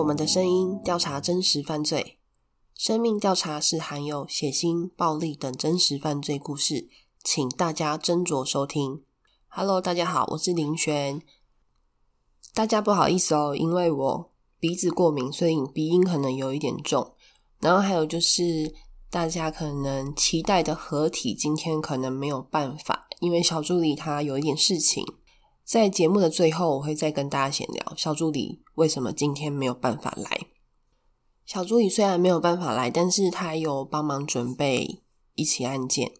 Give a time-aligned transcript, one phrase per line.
[0.00, 2.18] 我们的声音，调查真实犯罪。
[2.74, 6.88] 生命调查是含有血腥、暴力等真实犯罪故事，
[7.22, 9.02] 请大家斟酌收听。
[9.48, 11.20] Hello，大家好，我是林璇。
[12.54, 17.14] 大家不好意思哦，因为我鼻子过敏，所以鼻音可能有一点重。
[17.58, 18.72] 然后还有就是
[19.10, 25.04] 大家可能期待的合体，今天可能没有办法，因为小助理他有一点事情。
[25.70, 30.48] 在节目的最后，我会再跟大家闲聊小助理为什么今天没有办法来。
[31.46, 35.00] 小助理虽然没有办法来，但是他有帮忙准备
[35.36, 36.10] 一起案件。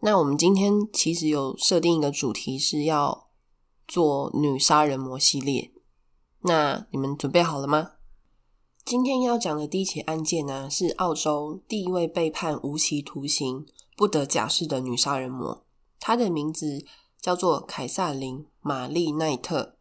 [0.00, 3.28] 那我们今天其实有设定一个主题，是要
[3.88, 5.72] 做女杀人魔系列。
[6.40, 7.92] 那你们准备好了吗？
[8.84, 13.64] 今天要讲的第一起案件呢，是澳洲第一位被判无期徒刑、
[13.96, 15.64] 不得假释的女杀人魔，
[15.98, 16.84] 她的名字。
[17.20, 19.76] 叫做凯撒琳·玛丽奈特。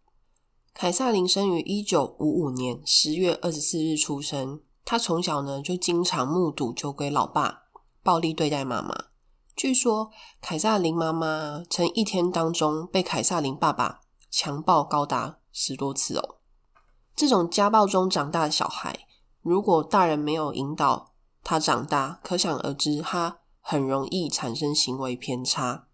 [0.73, 4.61] 凯撒琳生于一九五五年十月二十四日出生。
[4.83, 7.63] 她从小呢就经常目睹酒鬼老爸
[8.03, 8.93] 暴力对待妈妈。
[9.55, 16.35] 据说凯撒琳妈妈曾一天当中被凯撒琳爸爸强暴高达十多次哦。
[17.15, 19.07] 这种家暴中长大的小孩，
[19.41, 25.87] 如果大人没有引导他长大，可想而知，他很容易产生行为偏差。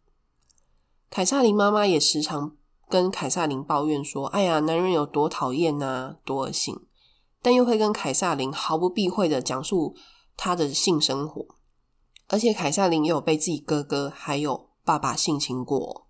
[1.12, 2.56] 凯撒琳妈妈也时常
[2.90, 6.74] 跟凯撒琳抱怨说：“哎呀，男人有多讨厌呐，多恶心。”
[7.44, 9.94] 但又会跟凯撒琳毫不避讳的讲述
[10.38, 11.46] 他的性生活，
[12.30, 16.08] 而且凯撒琳也有被自己哥哥还有爸爸性侵过。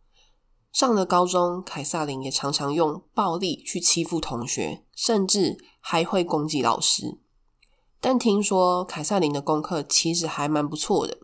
[0.72, 7.20] 上了高中，凯撒琳也常常用暴力去欺负同学，甚至还会攻击老师。
[8.00, 11.18] 但听说凯撒琳的功课其实还蛮不错的。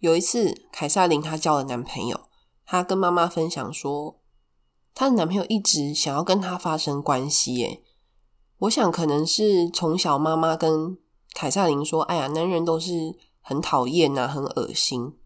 [0.00, 2.22] 有一次，凯撒琳她交了男朋友。
[2.66, 4.18] 她跟妈妈分享说，
[4.92, 7.54] 她的男朋友一直想要跟她发生关系。
[7.54, 7.82] 耶，
[8.58, 10.98] 我想可能是从小妈妈跟
[11.32, 15.16] 凯撒琳说：“哎呀，男人都是很讨厌呐，很恶心。”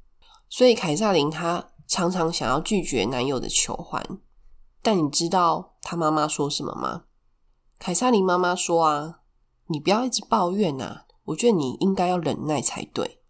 [0.50, 4.04] 所以凯撒琳她常常想要拒绝男友的求欢。
[4.82, 7.04] 但你知道她妈妈说什么吗？
[7.78, 9.20] 凯撒琳妈妈说：“啊，
[9.68, 13.22] 你不要一直抱怨呐，我觉得你应该要忍耐才对。”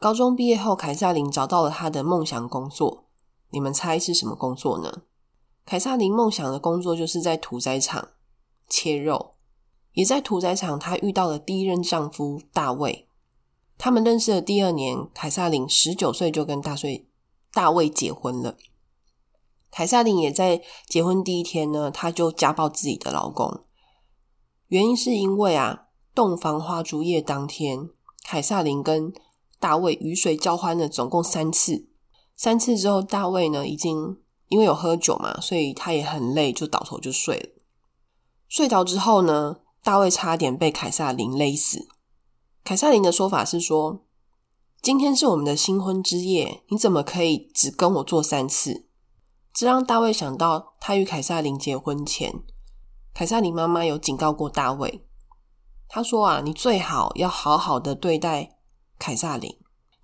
[0.00, 3.07] 高中毕业后，凯撒琳找到了她的梦想工作。
[3.50, 5.02] 你们猜是什么工作呢？
[5.64, 8.08] 凯撒琳梦想的工作就是在屠宰场
[8.68, 9.34] 切肉，
[9.92, 13.08] 也在屠宰场，她遇到了第一任丈夫大卫。
[13.76, 17.08] 他们认识的第二年，凯撒琳十九岁就跟大岁
[17.52, 18.56] 大卫结婚了。
[19.70, 23.64] 凯撒琳也在结婚第一天呢，她就家暴自己的老公，
[24.68, 27.90] 原因是因为啊，洞房花烛夜当天，
[28.24, 29.12] 凯撒琳跟
[29.60, 31.87] 大卫雨水交欢了总共三次。
[32.38, 34.16] 三次之后，大卫呢已经
[34.46, 37.48] 因为有喝酒嘛，所以他也很累，就倒头就睡了。
[38.46, 41.88] 睡着之后呢，大卫差点被凯撒琳勒死。
[42.62, 44.04] 凯撒琳的说法是说
[44.80, 48.86] ：“今天是我们的新婚之夜，你怎么可以只跟我做三次？”
[49.52, 52.32] 这让大卫想到，他与凯撒琳结婚前，
[53.12, 55.04] 凯撒琳妈妈有警告过大卫，
[55.88, 58.58] 他说：“啊，你最好要好好的对待
[58.96, 59.57] 凯撒琳。”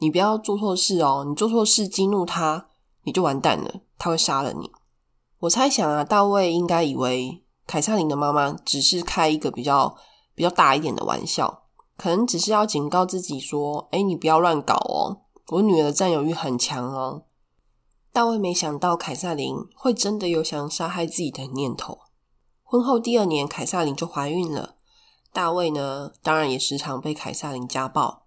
[0.05, 1.25] 你不要做错事哦！
[1.27, 2.67] 你做错事激怒他，
[3.05, 4.71] 你就完蛋了，他会杀了你。
[5.39, 9.97] 我猜想啊，大卫应该以为凯撒琳的妈妈只是开一个比较
[10.35, 11.63] 比较大一点的玩笑，
[11.97, 15.23] 可能只是要警告自己说：“哎，你不要乱搞哦，
[15.53, 17.23] 我女儿的占有欲很强哦。”
[18.13, 22.01] 大卫没想到凯撒琳会真的有想杀害自己的念头。
[22.63, 24.75] 婚后第二年，凯撒琳就怀孕了。
[25.33, 28.24] 大卫呢，当然也时常被凯撒琳家暴。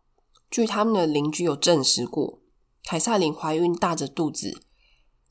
[0.49, 2.39] 据他们的邻居有证实过，
[2.83, 4.61] 凯撒琳怀孕大着肚子，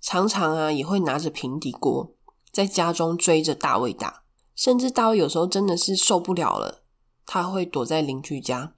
[0.00, 2.14] 常常啊也会拿着平底锅
[2.52, 4.22] 在家中追着大卫打，
[4.54, 6.82] 甚至大卫有时候真的是受不了了，
[7.24, 8.74] 他会躲在邻居家。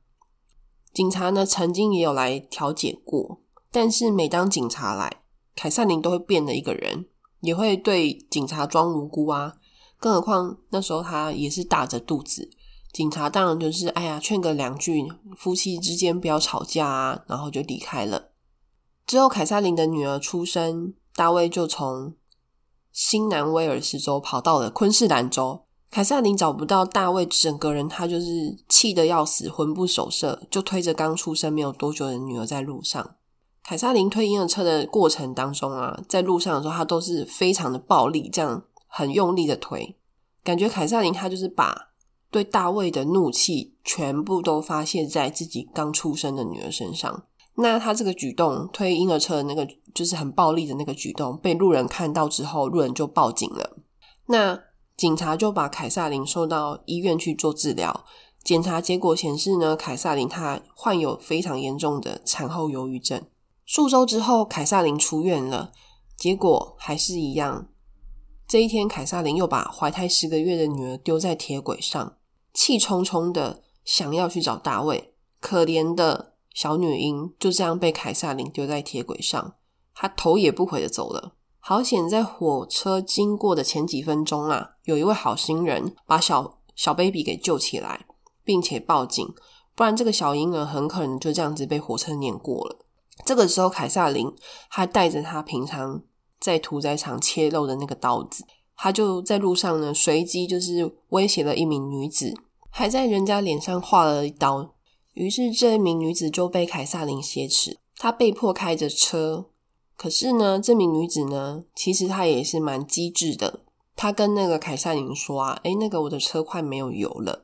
[0.93, 5.23] 警察呢曾经也有来调解过，但是每当警察来，
[5.55, 7.07] 凯撒琳都会变了一个人，
[7.41, 9.57] 也会对警察装无辜啊。
[9.99, 12.51] 更何况那时候他也是大着肚子。
[12.93, 15.07] 警察当然就是哎呀，劝个两句，
[15.37, 18.31] 夫妻之间不要吵架啊，然后就离开了。
[19.07, 22.15] 之后，凯撒琳的女儿出生，大卫就从
[22.91, 25.65] 新南威尔士州跑到了昆士兰州。
[25.91, 33.17] 凯撒琳找不到大卫，整个人他就是气得要死，魂不守舍，就推着刚出生没有多久的女儿在路上。
[33.63, 39.97] 凯撒琳推婴儿车的过程当中啊，在路上的时候，他都是非常的暴力，这样很用力的推，
[40.43, 41.87] 感觉凯撒琳他就是把。
[42.31, 47.25] 对大卫的怒气全部都发泄在自己刚出生的女儿身上。
[47.55, 53.79] 那他这个举动推婴儿车的那个就是很暴力的那个举动，被路人看到之后，路人就报警了。
[54.27, 54.61] 那
[54.97, 58.05] 警察就把凯撒琳送到医院去做治疗。
[58.45, 63.23] 检查结果显示呢，凯撒琳她患有非常严重的产后忧郁症。
[63.65, 65.73] 数周之后，凯撒琳出院了，
[66.17, 67.69] 结果还是一样。
[68.49, 72.17] 这一天，凯撒琳又把怀胎十个月的女儿丢在铁轨上，
[72.55, 75.13] 气冲冲的想要去找大卫。
[75.39, 79.57] 可怜的小女婴就这样被凯撒琳丢在铁轨上，
[79.95, 81.35] 她头也不回的走了。
[81.59, 88.07] 好险，在火车经过的前几分钟啊，有一位好心人把小小 baby 给救起来，
[88.43, 89.29] 并且报警，
[89.75, 92.79] 不然这个小婴儿很可能就这样子被火车碾过了。
[93.27, 94.33] 这个时候，凯撒琳
[94.71, 96.03] 还带着他平常。
[96.41, 98.45] 在屠宰场切肉的那个刀子，
[98.77, 102.35] 他就在路上呢，随机就是威胁了一名女子，
[102.71, 104.75] 还在人家脸上划了一刀。
[105.15, 109.47] 于是这一名女子就被凯撒琳挟持，她被迫开着车。
[109.97, 113.65] 可是呢，这名女子呢，其实她也是蛮机智的，
[113.97, 117.43] 她跟那个凯撒琳说啊，诶，那个我的车快没有油了。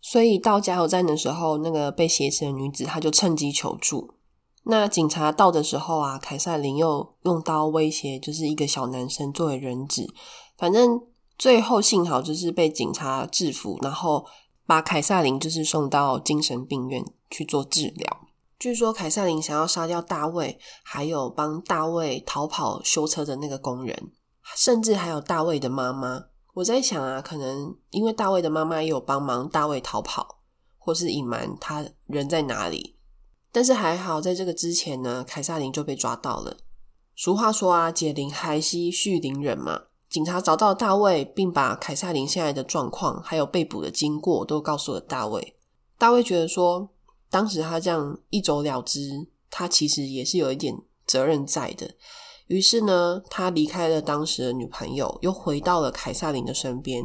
[0.00, 4.10] 所以到加油站的时候，那个被挟持的女子她就趁机求助。
[4.66, 10.08] 那警察到的时候啊，凯瑟琳又用刀威胁，就是一个小男生作为人质。
[10.56, 11.00] 反正
[11.38, 14.24] 最后幸好就是被警察制服，然后
[14.66, 18.20] 把凯瑟琳就是送到精神病院去做治疗。
[18.58, 24.12] 据说凯瑟琳想要杀掉大卫，还有帮大卫逃跑修车的那个工人，
[24.56, 26.22] 甚至还有大卫的妈妈。
[26.54, 30.38] 我在想啊，可能因为大卫的妈妈也有帮忙大卫逃跑，
[30.78, 32.93] 或是隐瞒他人在哪里。
[33.54, 36.56] 但是还好，在这个之前呢，凯撒琳就被抓到了。
[37.14, 39.82] 俗话说啊，解铃还须系铃人嘛。
[40.10, 45.54] 警察找到大卫，并把凯撒琳现在的状况还有被捕的经过都告诉了大卫。
[45.96, 46.88] 大卫觉得说，
[47.30, 51.88] 当时他这样一走了之，他其实也是有一点责任在的。
[52.48, 57.04] 于是呢，他离开了当时的女朋友，又回到了凯撒琳的身边，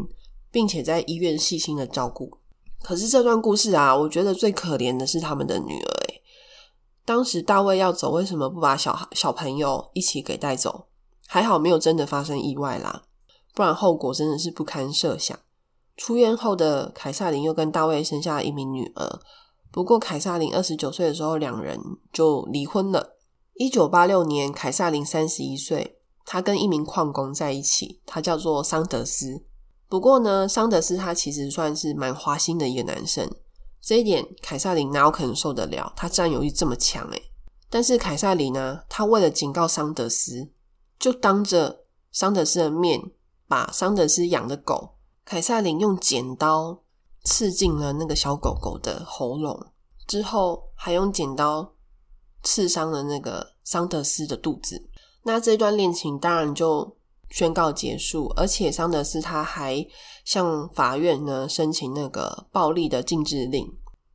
[0.49, 2.39] 并且在医院细心的照顾。
[2.81, 5.98] 可是这段故事啊，我觉得最可怜的是他们的女儿。
[7.09, 10.85] 当时大卫要走，为什么不把小小朋友一起给带走？
[11.25, 13.01] 还好没有真的发生意外啦，
[13.56, 15.35] 不然后果真的是不堪设想。
[15.97, 19.19] 出院后的凯撒琳又跟大卫生下了一名女儿，
[19.71, 21.79] 不过凯撒琳二十九岁的时候，两人
[22.13, 23.17] 就离婚了。
[23.56, 25.97] 一九八六年，凯撒琳三十一岁，
[26.27, 29.44] 她跟一名矿工在一起，他叫做桑德斯。
[29.88, 33.27] 不过呢，桑德斯他其实算是蛮花心的一个男生。
[33.81, 35.91] 这一点，凯撒琳哪有可能受得了？
[35.95, 37.31] 他占有欲这么强诶
[37.69, 40.49] 但是凯撒琳呢，他为了警告桑德斯，
[40.97, 42.99] 就当着桑德斯的面，
[43.47, 46.83] 把桑德斯养的狗凯撒琳用剪刀
[47.23, 49.67] 刺进了那个小狗狗的喉咙，
[50.07, 51.73] 之后还用剪刀
[52.43, 54.89] 刺伤了那个桑德斯的肚子。
[55.23, 56.97] 那这段恋情当然就
[57.29, 59.85] 宣告结束，而且桑德斯他还。
[60.25, 63.67] 向法院呢申请那个暴力的禁制令。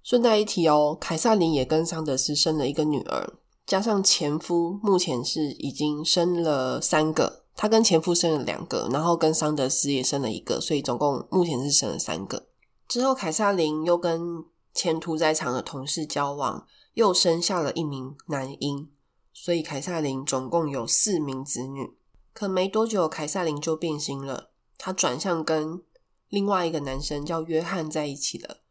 [0.05, 3.35] 顺带一提哦，凯撒琳也跟桑德斯生了一个女儿，
[3.67, 7.43] 加上前夫，目前是已经生了三个。
[7.57, 12.47] 他跟前夫生了两个，然后跟桑德斯也生了一个，所以总共目前是生了三个。
[12.87, 18.89] 之后，凯撒琳又跟前屠宰场的同事交往，又生下了一名男婴，
[19.33, 21.91] 所以凯撒琳总共有四名子女。
[22.35, 25.81] 可没多久，凯撒琳就变心了，她转向跟。
[26.29, 28.63] 另外一个男生叫约翰在一起了。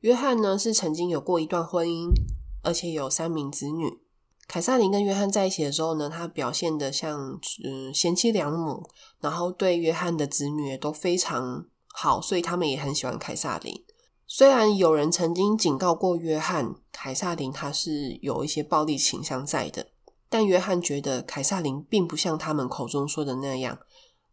[0.00, 2.10] 约翰呢是曾经有过一段婚姻，
[2.62, 4.02] 而且有三名子女。
[4.46, 8.86] 凯撒琳跟约翰在一起的时候呢，他表现的像嗯贤妻良母，
[9.20, 13.82] 然后对约翰的子女也都非常好，所以他们也很喜欢凯撒琳。
[14.26, 19.91] 虽然有人曾经警告过约翰，凯撒琳他是有一些暴力倾向在的，
[20.32, 23.78] 但约翰觉得凯撒琳并不像他们口中说的那样。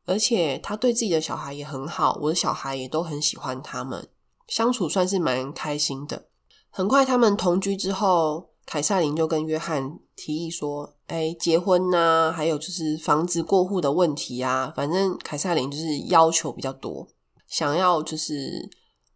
[0.06, 4.08] 而且他对自己的小孩也很好，我的小孩也都很喜欢他们，
[4.48, 6.30] 相处算是蛮开心的。
[6.70, 17.08] 很快他们同居之后，凯撒琳就跟约翰提议说：“哎，结婚呐，还有就是房子过户的问题啊，反正凯撒琳就是要求比较多，
[17.48, 18.70] 想要就是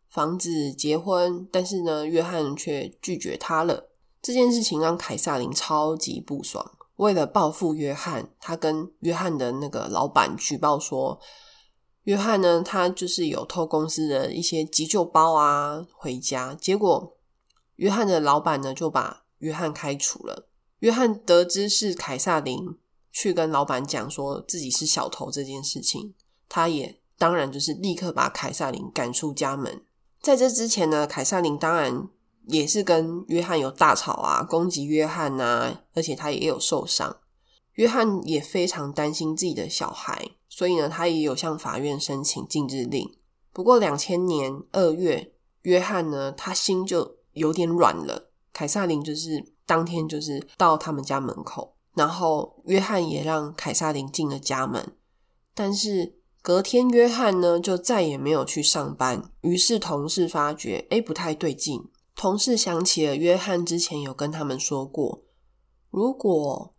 [0.10, 3.90] 房子、结婚，但是呢，约翰却拒绝他了。
[4.24, 11.20] 这件事情让凯撒琳超级不爽。”为了报复约翰，他跟约翰的那个老板举报说，
[12.04, 17.18] 约翰呢，他就是有偷公司的一些急救包啊回家，结果
[17.78, 20.48] 约翰的老板呢就把约翰开除了。
[20.80, 22.78] 约翰得知是凯撒琳
[23.12, 26.14] 去跟老板讲说自己是小偷这件事情，
[26.48, 29.84] 他也当然就是立刻把凯撒琳赶出家门。
[30.22, 32.08] 在这之前呢，凯撒琳当然。
[32.48, 37.18] 也是跟约翰有大吵啊，攻击约翰啊，而且他也有受伤。
[37.74, 43.10] 约翰也非常担心自己的小孩，所以呢，他也有向法院申请禁制令。
[43.52, 45.34] 不过两千年二月，
[45.64, 48.32] 约翰呢，他心就有点软了。
[48.52, 54.96] 凯撒琳就是当天就是到他们家门口，然后约翰也让凯撒琳进了家门。
[55.56, 59.32] 但是隔天，约翰呢就再也没有去上班。
[59.42, 61.84] 于是同事发觉，哎，不太对劲。
[62.16, 65.24] 同事想起了约翰之前有跟他们说过，
[65.90, 66.74] 如果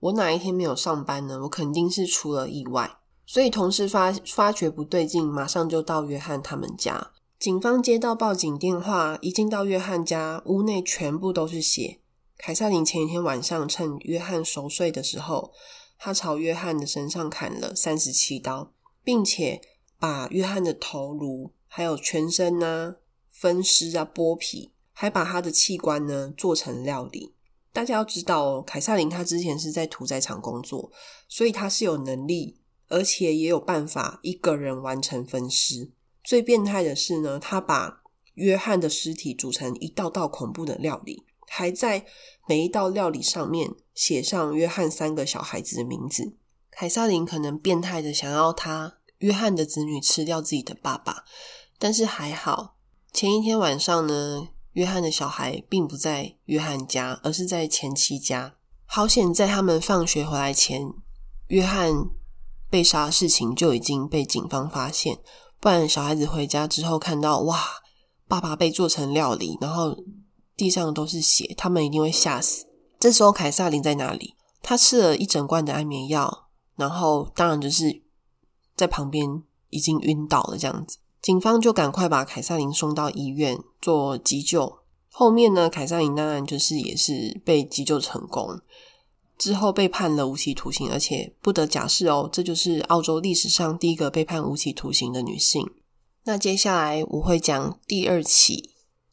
[0.00, 2.98] 我哪一天没有上班呢，我肯定是出了意外。
[3.26, 7.12] 所以同事发发觉不对劲，马上就到约翰他们家。
[7.38, 12.00] 警方接到报警电话，一进到约翰家，屋内全部都是血。
[12.36, 15.52] 凯撒琳前一天晚上趁约翰熟睡的时候，
[15.98, 18.72] 他朝约翰的身上砍了三十七刀，
[19.04, 19.60] 并且
[19.98, 22.96] 把约翰的头颅还有全身呢
[23.30, 27.32] 分尸啊剥皮，还把他的器官呢做成料理。
[27.72, 30.92] 大家要知道哦，凯撒琳他之前是在屠宰场工作，
[31.26, 32.58] 所以他是有能力。
[32.88, 35.92] 而且也有办法一个人完成分尸。
[36.22, 38.02] 最变态的是呢，他把
[38.34, 42.04] 约翰的尸体煮成一道道恐怖的料理，还在
[42.46, 46.34] 每一道料理上面写上约翰三个小孩子的名字。
[46.70, 51.24] 凯撒琳可能变态的想要他约翰的子女吃掉自己的爸爸，
[51.78, 52.76] 但是还好，
[53.12, 58.54] 前一天晚上呢，约翰的小孩并不在约翰家，而是在前妻家。
[58.84, 60.92] 好险，在他们放学回来前，
[61.48, 62.10] 约翰。
[62.72, 65.18] 被杀事情就已经被警方发现，
[65.58, 67.58] 不然小孩子回家之后看到哇，
[68.28, 69.96] 爸爸被做成料理，然后
[70.56, 72.68] 地上都是血，他们一定会吓死。
[73.00, 74.36] 这时候凯撒琳在哪里？
[74.62, 76.46] 他吃了一整罐的安眠药，
[76.76, 78.04] 然后当然就是
[78.76, 80.56] 在旁边已经晕倒了。
[80.56, 84.78] 这样子，警方就赶快把凯撒琳送到医院做急救。
[85.10, 88.60] 后面呢，凯撒琳当然就是也是被急救成功。
[89.36, 92.28] 之后被判了无期徒刑，而且不得假释哦。
[92.30, 95.66] 这就是澳洲历史上第一个被判无期徒刑的女性。
[96.24, 98.70] 那接下来我会讲第二起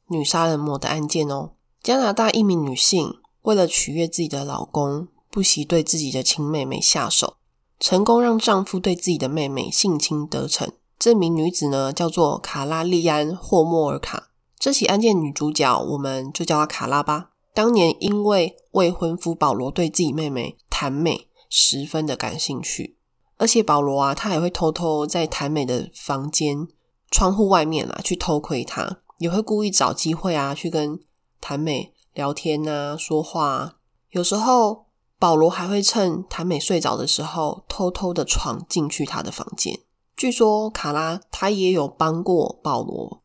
[0.10, 1.52] 女杀人魔的案件哦。
[1.82, 7.38] 加拿大一名女性为了取悦自己的老公，不惜对自己的亲妹妹下手，
[7.80, 10.70] 成功让丈夫对自己的妹妹性侵得逞。
[11.00, 14.30] 这名女子呢，叫做卡拉利安·霍莫尔卡。
[14.58, 17.30] 这起案件女主角，我们就叫她卡拉吧。
[17.54, 22.98] 当年因为未婚夫保罗对自己妹妹谭美十分的感兴趣，
[23.38, 26.68] 而且保罗啊，他还会偷偷在谭美的房间
[27.10, 31.00] 窗户外面啊去偷窥她，也会故意找机会啊去跟
[31.40, 33.76] 谭美聊天啊说话。
[34.10, 34.86] 有时候
[35.20, 39.80] 保罗还会趁谭美睡着的时候，偷偷的闯进去她的房间。
[40.18, 43.22] 据说卡拉她也有帮过保罗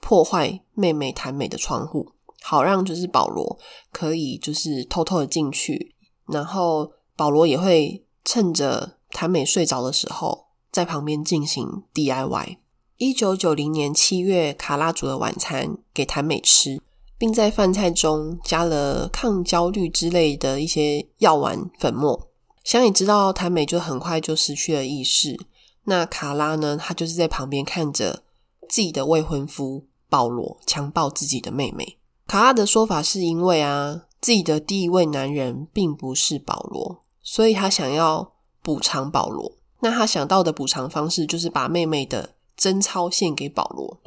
[0.00, 2.12] 破坏妹妹谭美的窗户。
[2.44, 3.56] 好让就是保罗
[3.92, 5.94] 可以就是偷偷的进去，
[6.26, 12.56] 然后保罗也会趁着谭美睡着的时候，在旁边进行 DIY。
[12.96, 16.82] 一九九零年七月，卡拉煮了晚餐给谭美吃，
[17.16, 22.28] 并在饭菜中加了抗焦虑之类的一些药丸粉末。
[22.64, 25.38] 想也知道，谭美就很快就失去了意识。
[25.84, 26.76] 那卡拉呢？
[26.76, 28.22] 她就是在旁边看着
[28.68, 31.98] 自己的未婚夫保罗强暴自己的妹妹。
[32.26, 39.52] 卡拉的说法是因为啊，自己的第一位男人并不是保罗，所以他想要补偿保罗。
[39.80, 44.00] 那他想到的补偿方式就是把妹妹的贞操献给保罗。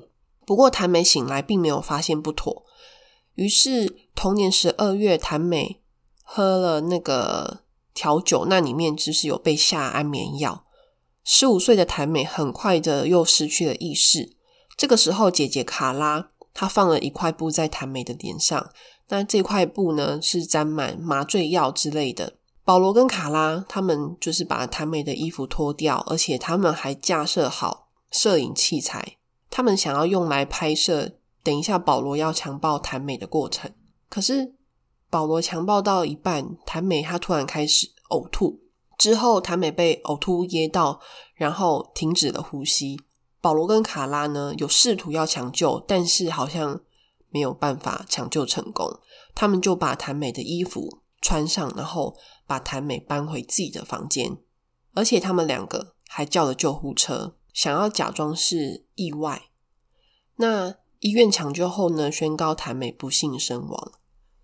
[0.46, 2.64] 不过谭美醒来并没有发现不妥，
[3.34, 5.82] 于是同年十二月，谭美
[6.24, 7.62] 喝了那个
[7.94, 10.65] 调酒，那里面就是有被下安眠药。
[11.26, 14.38] 十五岁的谭美很快的又失去了意识。
[14.78, 16.30] 这个时候，姐姐卡拉。
[16.58, 18.70] 她放了一块布在谭美的脸上，
[19.10, 22.38] 那这块布呢是沾满麻醉药之类的。
[22.64, 29.18] 保罗跟卡拉他们就是把谭美的衣服脱掉，而且他们还架设好摄影器材，
[29.50, 31.12] 他们想要用来拍摄
[31.44, 33.70] 等一下保罗要强暴谭美的过程。
[34.08, 34.56] 可是
[35.10, 38.62] 保罗强暴到一半，谭美她突然开始呕吐，
[38.98, 41.00] 之后谭美被呕吐噎到，
[41.36, 43.00] 然后停止了呼吸。
[43.42, 46.82] 保罗跟卡拉呢，有试图要抢救，但是好像
[47.30, 49.00] 没有办法抢救成功。
[49.36, 52.16] 他们就把谭美的衣服穿上，然后
[52.48, 54.38] 把谭美搬回自己的房间。
[54.94, 59.50] 而且他们两个还叫了救护车，想要假装是意外。
[60.38, 63.92] 那医院抢救后呢，宣告谭美不幸身亡。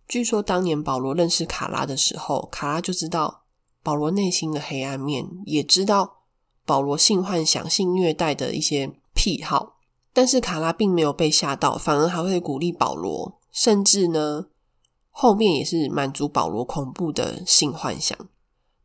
[0.08, 3.41] 据说当年保罗认识卡拉的时候，卡拉就知道
[3.84, 6.18] 保罗内心的黑暗面，也知道。
[6.64, 9.78] 保罗性幻想、性虐待的一些癖好，
[10.14, 14.46] 但是卡拉并没有被吓到，反而还会鼓励保罗，甚至呢，
[15.10, 18.18] 后面也是满足保罗恐怖的性幻想。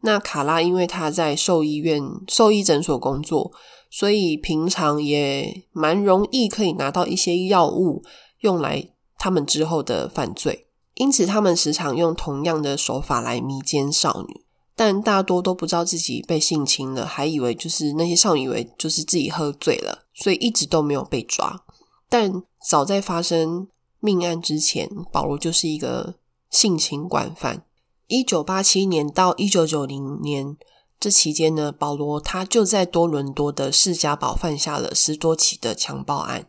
[0.00, 3.52] 那卡拉因为他在兽医院、兽医诊所工作，
[3.90, 8.02] 所以平常也蛮容易可以拿到一些药物
[8.40, 8.88] 用来
[9.18, 10.66] 他们之后的犯罪。
[10.94, 14.45] 因此，他们时常用同样的手法来迷奸少女，
[14.76, 21.64] 但大多都不知道自己被性侵了，还以为就是那些少女以为就是自己喝醉了，所以一直都没有被抓。
[22.10, 23.68] 但早在发生
[24.00, 26.16] 命案之前，保罗就是一个
[26.50, 27.64] 性侵惯犯。
[28.06, 30.56] 一九八七年到一九九零年
[31.00, 36.46] 这期间呢，保罗他就在多伦多的释迦堡犯下了十多起的强暴案，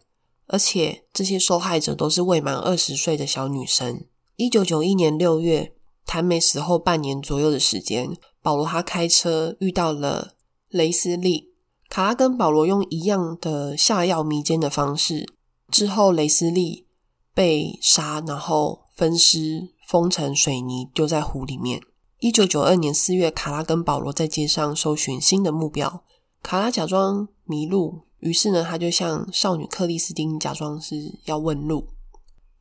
[0.48, 4.06] 而且这些受害者都是未满二十岁的小女生。
[4.36, 5.74] 一九九一年六月，
[6.08, 10.34] 谭美死后半年左右的时间，保罗他开车遇到了
[10.70, 11.52] 雷斯利
[11.88, 15.32] 卡拉，跟保罗用一样的下药迷奸的方式。
[15.70, 16.88] 之后，雷斯利
[17.36, 19.74] 被杀，然后分尸。
[19.88, 21.82] 封成水泥丢在湖里面。
[22.20, 26.04] 一九九二年四月，卡拉跟保罗在街上搜寻新的目标。
[26.44, 31.88] 卡拉假装迷路，于是呢，他就向少女克里斯汀假装是要问路。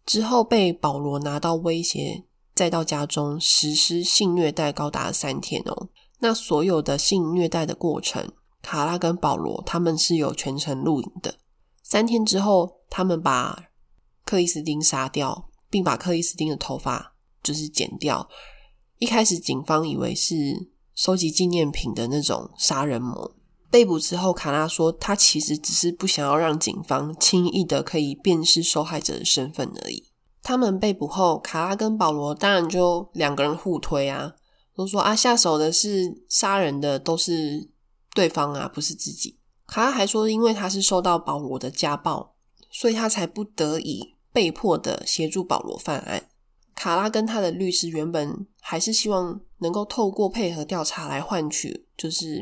[0.04, 2.22] 之后被保罗拿到威胁，
[2.56, 5.88] 再到家中实施性虐待，高达三天哦。
[6.18, 8.32] 那所有的性虐待的过程，
[8.62, 11.36] 卡拉跟保罗他们是有全程录影的。
[11.84, 13.66] 三天之后，他们把
[14.24, 17.12] 克里斯汀杀掉，并把克里斯汀的头发。
[17.42, 18.28] 就是剪掉。
[18.98, 20.34] 一开始警方以为是
[20.96, 23.36] 收集纪念品的那种杀人魔。
[23.70, 30.10] 被捕之后，卡拉说他其实只是不想要让警方轻易的可以辨识受害者的身份而已。
[30.46, 34.32] 他们被捕后，卡拉跟保罗当然就两个人互推啊，
[34.76, 37.68] 都说啊下手的是杀人的都是
[38.14, 39.40] 对方啊，不是自己。
[39.66, 42.36] 卡拉还说，因为他是受到保罗的家暴，
[42.70, 46.22] 所以他才不得已被迫的协助保罗犯案。
[46.76, 52.40] 卡拉跟他的律师原本还是希望能够透过配合调查来换取就是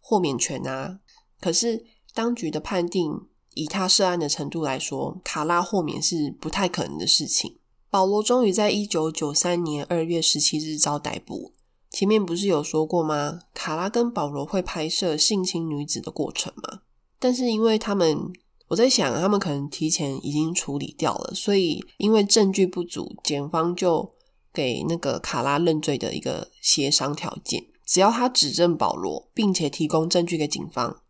[0.00, 0.98] 豁免权啊。
[1.40, 1.82] 可是
[2.12, 3.10] 当局的判定，
[3.58, 7.56] 以他涉案的程度来说，卡拉豁免是不太可能的事情。
[7.90, 11.52] 保罗终于在一九九三年二月十七日遭逮捕。
[11.90, 13.40] 前面不是有说过吗？
[13.52, 16.80] 卡拉跟保罗会拍摄性侵女子的过程吗？
[17.18, 18.32] 但是因为他们。
[18.70, 24.12] 我在想，他们可能提前已经处理掉了，所以因为证据不足，检方就
[24.52, 31.00] 给那个卡拉认罪的一个协商条件，只要他指证保罗，并且提供证据给警方，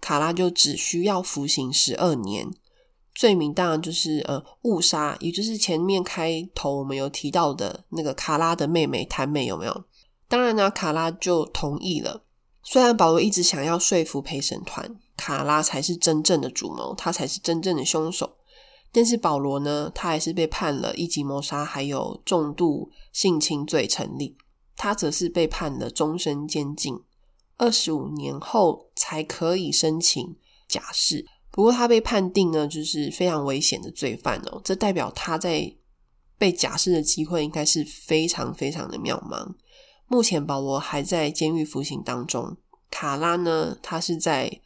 [0.00, 2.48] 卡拉就只需要服刑十二年。
[3.14, 9.84] 罪名当然就是呃误杀，也就是前面开头我们有提到的那个卡拉的妹妹谭美有没有？
[10.28, 12.24] 当然呢，卡拉就同意了。
[12.62, 14.96] 虽然保罗一直想要说服陪审团。
[15.16, 18.36] 卡拉才是真正的主谋，他才是真正的凶手。
[18.92, 24.36] 但是保罗呢，他还是被判了一级谋杀，还有重度性侵罪成立。
[24.76, 26.94] 他则是被判了终身监禁，
[27.58, 30.36] 二十五年后才可以申请
[30.68, 31.24] 假释。
[31.50, 34.60] 不过他被判定呢，就是非常危险的罪犯哦。
[34.64, 35.74] 这代表他在
[36.38, 39.54] 被假释的机会应该是非常非常的渺茫。
[40.06, 42.56] 目前保罗还在监狱服刑当中，
[42.90, 44.60] 卡拉呢，他是在。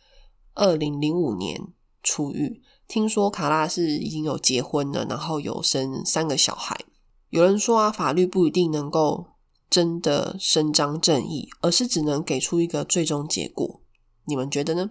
[0.54, 1.58] 二零零五年
[2.02, 6.76] 出狱，听说卡拉是已经有结婚了，然后有生三个小孩。
[7.30, 9.24] 有人说啊，法律不一定能够
[9.70, 13.80] 真的伸张正义，而是只能给出一个最终结果。
[14.26, 14.90] 你们觉得呢？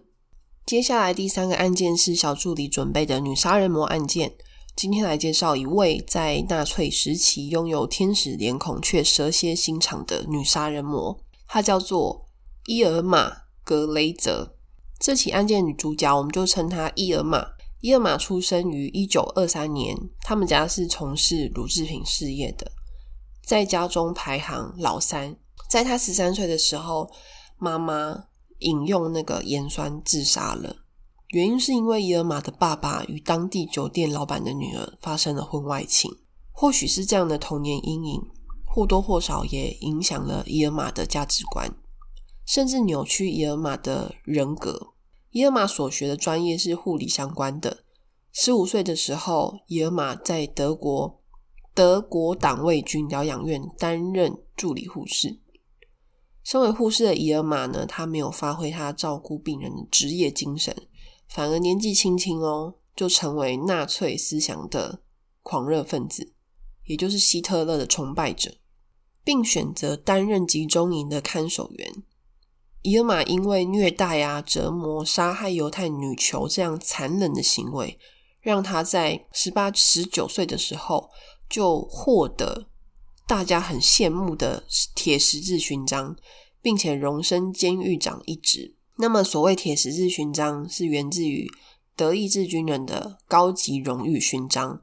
[0.65, 4.33] 接下来第三个案件是小助理准备的女杀人魔案件。
[4.75, 12.25] 今天来介绍一位在纳粹时期拥有天使脸孔却蛇蝎心肠的女杀人魔，她叫做
[12.67, 13.29] 伊尔玛·
[13.63, 14.55] 格雷泽。
[14.99, 17.45] 这起案件女主角，我们就称她伊尔玛。
[17.81, 22.71] 伊尔玛出生于一九二三年，他们家是从事乳制品事业的，
[23.49, 25.35] 在家中排行老三。
[25.67, 27.09] 在他十三岁的时候，
[27.57, 28.25] 妈妈
[28.59, 30.75] 饮用那个盐酸自杀了。
[31.29, 36.11] 原因是因为伊尔玛的爸爸与当地酒店老板的女儿发生了婚外情。
[36.51, 38.21] 或许是这样的童年阴影，
[38.67, 41.73] 或多或少也影响了伊尔玛的价值观。
[42.45, 44.93] 甚至扭曲伊尔玛的人格。
[45.31, 47.79] 伊尔玛所学的专业是护理相关的。
[48.31, 51.18] 十五岁的时候，伊尔玛在德国
[51.79, 55.39] 德国党卫军疗养院担任助理护士。
[56.43, 60.75] 身为护士的伊尔玛呢，他没有发挥他照顾病人的职业精神，
[61.29, 64.99] 反而年纪轻轻哦，就成为纳粹思想的
[65.41, 66.33] 狂热分子，
[66.85, 68.55] 也就是希特勒的崇拜者，
[69.23, 72.03] 并选择担任集中营的看守员。
[72.81, 77.97] 伊尔玛因为虐待啊、折磨、杀害犹太女囚这样残忍的行为，
[78.41, 81.09] 让他在十八、十九岁的时候
[81.49, 82.67] 就获得
[83.27, 86.15] 大家很羡慕的铁十字勋章，
[86.61, 88.75] 并且荣升监狱长一职。
[88.97, 91.49] 那么，所谓铁十字勋章是源自于
[91.95, 94.81] 德意志军人的高级荣誉勋章，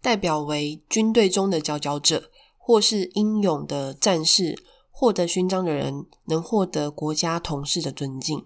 [0.00, 4.64] 代表为军队中的佼佼者或是英勇的战士。
[4.94, 8.44] 获得勋章的人能获得国家同事的尊敬，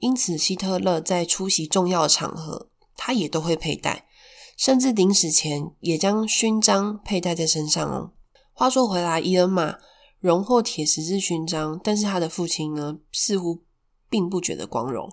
[0.00, 4.08] 因此希特勒在出席重要场合，他也都会佩戴，
[4.56, 8.12] 甚至临死前也将勋章佩戴在身上哦。
[8.52, 9.76] 话说回来，伊尔玛
[10.18, 13.62] 荣获铁十字勋章，但是他的父亲呢，似乎
[14.08, 15.08] 并不觉得光荣，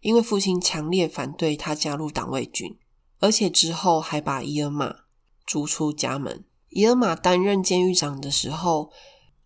[0.00, 2.76] 因为父亲强烈反对他加入党卫军，
[3.20, 4.94] 而且之后还把伊尔玛
[5.44, 6.44] 逐出家门。
[6.70, 8.90] 伊尔玛担任监狱长的时候。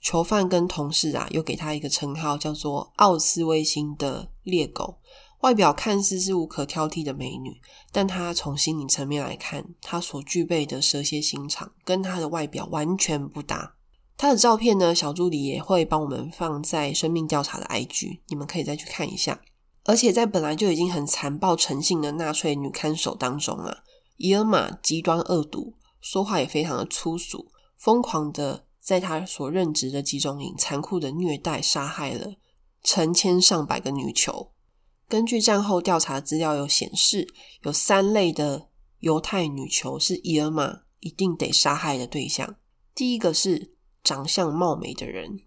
[0.03, 4.97] 囚犯跟同事啊，又给他一个称号，叫做“奥斯威辛的猎狗”。
[5.41, 13.75] 外表看似是无可挑剔的美女，但她从心理层面来看，她所具备的蛇蝎心肠跟她的外表完全不搭。
[14.17, 19.41] 她的照片呢，小助理也会帮我们放在生命调查的 IG，你们可以再去看一下。
[19.85, 23.79] 而且在本来就已经很残暴成性的纳粹女看守当中啊，
[24.19, 28.67] 伊尔玛极端恶毒，说话也非常的粗俗，疯狂的。
[28.83, 32.33] 在她所任职的集中营，残酷的虐待、杀害了
[32.83, 34.51] 成千上百个女囚。
[35.11, 37.27] 根据战后调查资料有显示，
[37.63, 38.69] 有三类的
[39.01, 42.55] 犹太女囚是伊尔玛一定得杀害的对象。
[42.95, 45.41] 第一个是长相貌美的人，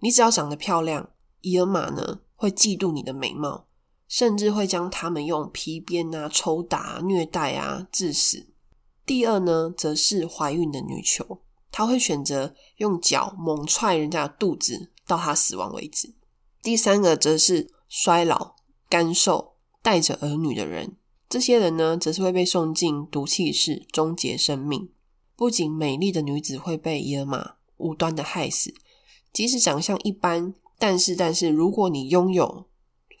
[0.00, 1.08] 你只要长得漂亮，
[1.40, 3.68] 伊尔玛呢会嫉妒你的美貌，
[4.06, 8.48] 甚至会将他们用皮鞭啊、抽打、虐待啊致死。
[9.06, 11.40] 第二呢，则是怀孕的女囚。
[11.72, 16.14] 她会选择用脚猛踹人家的肚子，到她死亡为止。
[16.62, 18.55] 第三个则是衰老、
[18.88, 20.96] 干瘦、带着儿女的人，
[21.28, 24.88] 这些人呢，则是会被送进毒气室，终结生命。
[25.34, 28.72] 不仅美丽的女子会被伊尔玛无端的害死，
[29.32, 32.66] 即使长相一般，但是但是，如果你拥有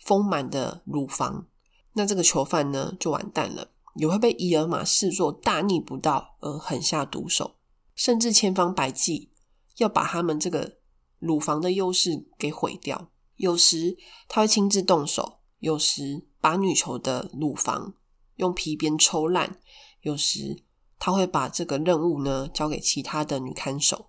[0.00, 1.46] 丰满的乳房，
[1.94, 7.56] 那这个囚犯呢就完蛋了，也会被伊尔玛视作大逆不道而狠下毒手。
[7.94, 9.30] 甚至千方百计
[9.78, 10.76] 要把他们这个
[11.18, 13.10] 乳房的优势给毁掉。
[13.36, 13.96] 有时
[14.28, 17.94] 他会亲自动手，有时把女囚的乳房
[18.36, 19.58] 用皮鞭抽烂，
[20.02, 20.62] 有时
[20.98, 24.06] 他会把这个任务呢交给其他的女看守。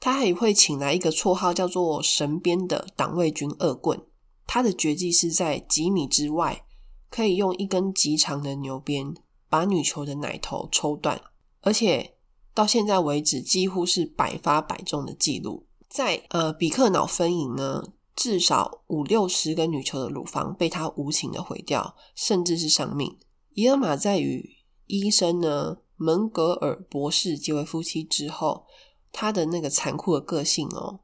[0.00, 4.00] 他还会请来一个绰号叫做“神鞭”的党卫军恶棍。
[4.46, 6.64] 他的绝技是在几米之外，
[7.10, 9.14] 可以用一根极长的牛鞭
[9.48, 11.20] 把女囚的奶头抽断，
[11.60, 12.12] 而且。
[12.56, 15.66] 到现在为止，几乎是百发百中的记录。
[15.90, 17.82] 在呃比克瑙分营呢，
[18.16, 23.16] 至少五六十个女囚的乳房被他无情的毁掉，甚至是丧命。
[23.52, 28.66] 伊尔玛在与医生呢门格尔博士结为夫妻之后，
[29.12, 31.00] 他的那个残酷的个性哦，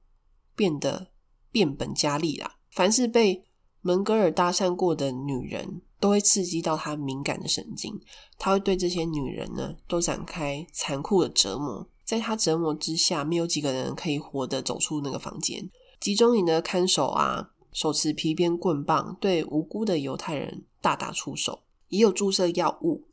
[0.56, 1.12] 变得
[1.52, 2.56] 变本加厉啦。
[2.72, 3.44] 凡是被
[3.82, 5.82] 门格尔搭讪过的女人。
[6.02, 7.94] 都会刺激到他敏感的神经，
[8.36, 11.88] 他会对这些女人呢都展开残酷的折磨。
[12.04, 15.70] 在他折磨之下，没有几个人可以活着走出那个房间。
[16.02, 21.60] 集中营的看守啊，手持皮鞭棍棒，对无辜的犹太人大打出手，
[21.90, 23.04] 也有注射药物、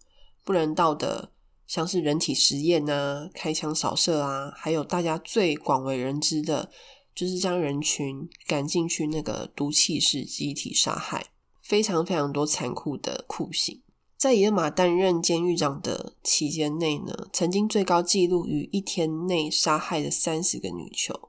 [0.44, 1.30] 不人道的，
[1.68, 6.72] 像是人体实验啊、开枪扫射啊，还有大家最广为人知的，
[7.14, 11.28] 就是将人群赶进去那个毒气室集体杀害。
[11.62, 13.84] 非常非常多残酷的酷刑，
[14.18, 21.29] 在野马担任监狱长的期间内呢，曾经最高纪录于一天内杀害了三十个女囚。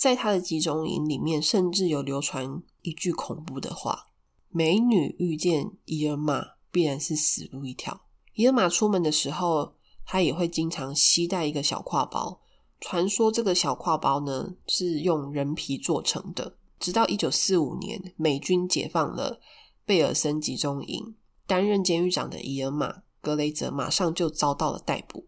[0.00, 4.06] 在他的集中营里面，甚至有流传一句恐怖的话
[4.48, 8.00] ：“美女遇见伊尔玛，必然是死路一条。”
[8.32, 9.74] 伊尔玛出门的时候，
[10.06, 12.40] 他也会经常携带一个小挎包，
[12.80, 16.56] 传说这个小挎包呢是用人皮做成的。
[16.78, 19.38] 直到一九四五年，美军解放了
[19.84, 21.14] 贝尔森集中营，
[21.46, 25.26] 担任监狱长的伊尔玛·格雷泽马上就遭到了逮捕。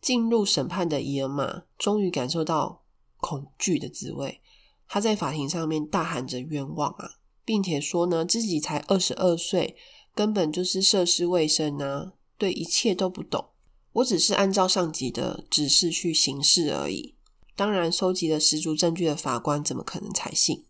[0.00, 2.79] 进入审判的伊尔玛终于感受到
[3.20, 4.40] 恐惧的滋味，
[4.88, 7.10] 他在法庭上面大喊着冤枉啊，
[7.44, 9.76] 并且说呢自己才二十二岁，
[10.14, 13.50] 根本就是涉世未深啊，对一切都不懂。
[13.92, 17.14] 我只是按照上级的指示去行事而已。
[17.56, 20.64] 当然，收集了十足证据的法官怎么可能采信？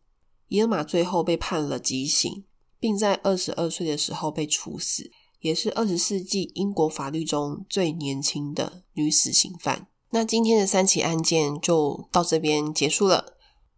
[0.49, 2.45] 伊尔玛最后被判了极刑，
[2.81, 9.87] 并在二十二岁的时候被处死，也是二十世纪英国法律中最年轻的女死刑犯。
[10.11, 13.35] 那今天的三起案件就到这边结束了。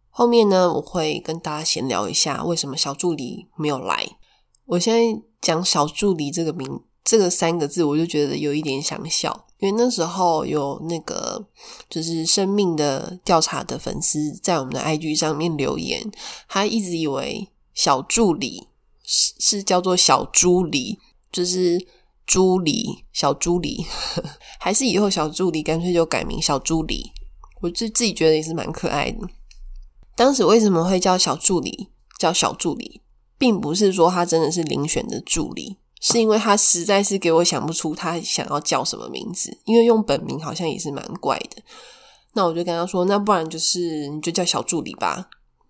[0.09, 4.05] 后面呢，我会跟大家闲聊一下为什么小助理没有来。
[4.65, 11.45] 我现在讲小助理这个名这个三个字，我就觉得有一点想笑，因为那时候有那个
[11.89, 16.09] 就是生命的调查的粉丝在我们的 IG 上面留言，
[16.47, 18.67] 他一直以为小助理
[19.03, 20.97] 是是叫做小朱理，
[21.31, 21.85] 就是
[22.33, 23.85] 朱梨小朱梨，
[24.59, 27.11] 还是以后小助理干脆就改名小朱梨，
[27.61, 29.19] 我就自己觉得也是蛮可爱的。
[30.15, 33.01] 当时为什么会叫小助理叫小助理，
[33.37, 35.77] 并不是说他真的是遴选的助理。
[36.01, 41.61] 是因为他实在是给我想不出他想要叫什么名字，因为用本名好像也是蛮怪的。
[42.33, 45.29] 那我就跟他说：“那不然就是你就叫小助理吧，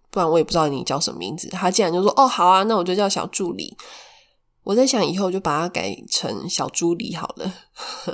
[0.10, 3.76] 不然我也不知道你叫什么名字。”他竟然就说：“哦，好啊，那我就叫小助理。”
[4.64, 7.54] 我在想以后就把它改成小助理好了，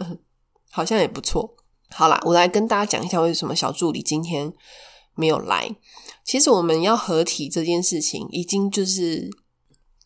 [0.72, 1.56] 好像也不错。
[1.92, 4.54] 好啦，我来跟大家讲一下为什么小助理今天
[5.16, 5.76] 没有来。
[6.24, 9.30] 其实我们要合体这件事情已经就是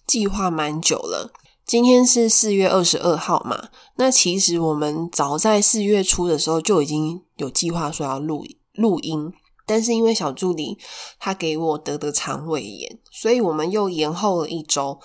[0.07, 1.31] 计划蛮久了。
[1.65, 3.69] 今天是四月二十二号嘛？
[3.95, 9.31] 那其实我们早在四月初的时候就已经有计划说要录录音，
[9.65, 10.77] 但是因为小助理
[11.19, 14.99] 他给我得的肠胃炎，所以我们又延后了一周。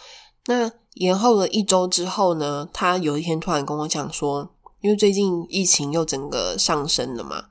[0.47, 7.47] 那延后了一周之后呢，他有一天突然跟我讲说，因为最近疫情又整个上升了嘛，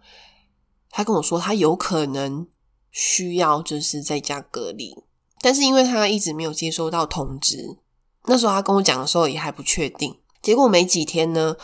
[0.90, 2.46] 他跟我说他有可能
[2.92, 4.94] 需要就是在家隔离，
[5.42, 7.78] 但是因为他一直没有接收到通知。
[8.26, 11.56] 那时候他跟我讲的时候也还不确定，结果没几天呢，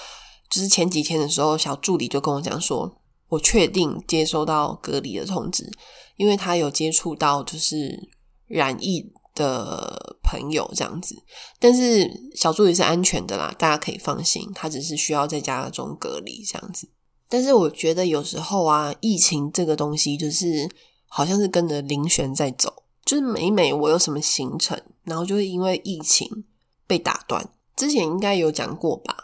[0.49, 2.95] 就是前几天的时候，小助理就跟我讲说，
[3.27, 5.69] 我确定接收到隔离的通知，
[6.15, 8.09] 因为他有接触到就是
[8.47, 11.15] 染疫的朋友这样子，
[11.59, 16.87] 但是小助理是安全的啦，大家可以放心，他只是需要在家中隔离这样子。
[17.27, 20.69] 但是我觉得有时候啊，疫情这个东西就是
[21.07, 26.45] 好像是跟着林璇在走，就是每每我有什么行程，然后就会因为疫情。
[26.85, 29.15] 被打断，之前应该有讲过吧？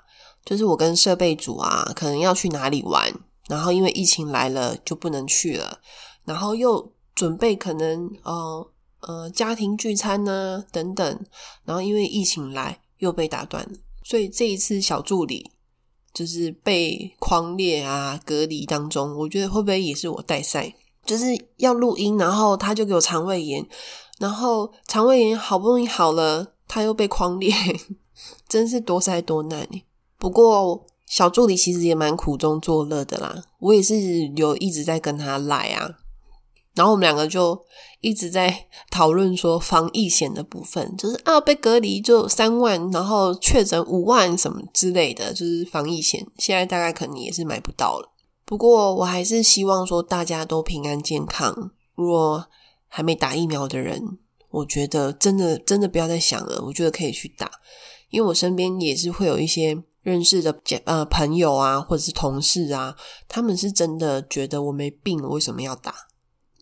[0.46, 3.14] 就是我跟设备组啊，可能要去哪里玩，
[3.50, 5.78] 然后因为疫情来了就不能去了，
[6.24, 8.66] 然后又准备可能呃
[9.02, 11.26] 呃家庭聚餐呢等等，
[11.66, 13.68] 然后因为疫情来又被打断，
[14.04, 15.52] 所以这一次小助理
[16.14, 20.74] 就是被框列啊隔离当中，我觉得会不会也是我带赛？
[21.06, 21.26] 就是
[21.58, 23.66] 要录音，然后他就给我肠胃炎，
[24.20, 26.54] 然后肠胃炎好不容易好了。
[26.72, 27.52] 他又被框裂，
[28.48, 29.68] 真是多灾多难
[30.20, 35.90] 不过小助理其实也蛮苦中作乐的啦，我也是有一直在跟他来啊，
[36.76, 37.60] 然后我们两个就
[38.02, 48.12] 一直在讨论说防疫险的部分，就是啊被隔离就三万，然后确诊五万什么之类的，就是防疫险，现在大概可能也是买不到了。
[48.46, 52.48] 不过我还是希望说大家都平安健康，如果
[52.88, 54.20] 还没打疫苗的人。
[54.52, 57.48] 我觉得真的真的不要再想了，我觉得可以去打，
[58.10, 62.96] 因为我身边也是会有一些认识的呃朋友啊，或者是同事啊，
[63.28, 65.94] 他们是真的觉得我没病，为什么要打？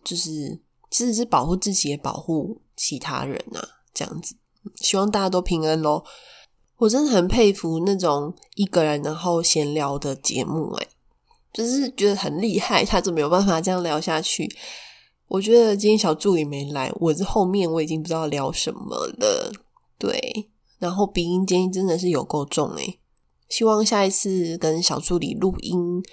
[0.08, 0.58] 就是
[0.90, 3.60] 其实是保护自己，也保护其他人啊，
[3.94, 4.38] 这样子。
[4.76, 6.02] 希望大家都平安喽！
[6.78, 10.88] 我真的很佩服那种一个人然后闲聊的节目，诶
[11.52, 14.50] 就是觉得很厉害，他就没有办法这样聊下去。
[15.28, 19.52] 我觉得今天小助理没来，我这后面我已经不知道聊什么了。
[19.98, 23.00] 对，然后鼻音今天真的是有够重诶，
[23.50, 26.04] 希望下一次跟小助理录音，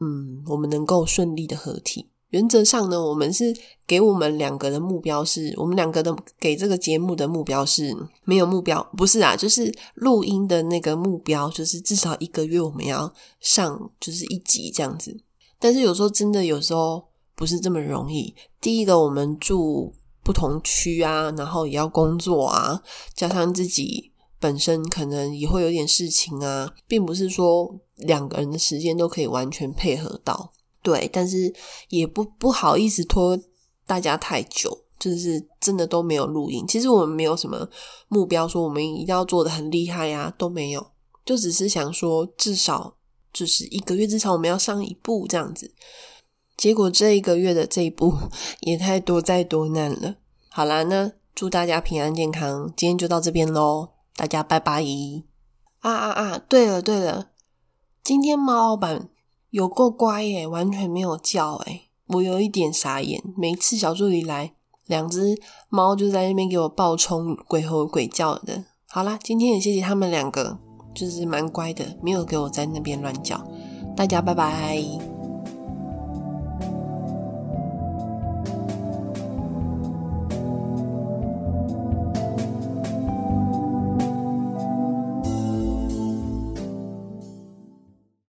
[0.00, 2.11] 嗯，我们能够顺利的合体。
[2.32, 15.16] 原则上呢，我们是给我们两个的目标是，我们两个的给这个节目的目标是没有目标，不是啊，就是录音的那个目标，就是至少一个月我们要上就是一集这样子。
[15.58, 17.04] 但是有时候真的有时候。
[17.34, 18.32] 不是这么容易。
[18.60, 19.92] 第一个，我们住
[20.22, 22.80] 不同区啊，然后也要工作啊，
[23.14, 30.52] 加上自己本身可能也会有点事情啊，并不是说两个人的时间都可以完全配合到。
[30.82, 31.52] 对，但是
[31.88, 33.38] 也不不好意思拖
[33.86, 36.66] 大家太久，就是真的都没有录音。
[36.66, 37.68] 其实我们没有什么
[38.08, 40.84] 目标，说我们一定要做的很厉害呀，都没有，
[41.24, 42.96] 就只是想说，至少
[43.32, 45.72] 就是一个月，至少我们要上一部这样子。
[46.56, 48.14] 结果这一个月的这一步
[48.60, 50.16] 也太多灾多难了。
[50.48, 54.84] 好啦，那祝大家平安健康，今天就到这边喽，大家拜拜！
[55.80, 56.38] 啊啊啊！
[56.48, 57.30] 对了对了，
[58.04, 59.08] 今天猫老板
[59.52, 63.22] 有够乖耶，完全没有叫诶我有一点傻眼。
[63.36, 64.54] 每次小助理来，
[64.86, 65.38] 两只
[65.68, 68.64] 猫就在那边给我暴冲鬼吼鬼叫的。
[68.88, 70.58] 好啦，今天也谢谢他们两个，
[70.94, 73.46] 就是蛮乖的，没有给我在那边乱叫。
[73.94, 75.11] 大家拜拜。